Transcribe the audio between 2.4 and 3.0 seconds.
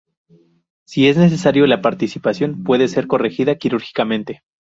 puede